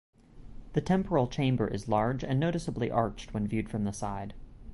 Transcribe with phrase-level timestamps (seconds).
[0.73, 4.33] The temporal chamber is large and noticeably arched when viewed from the side.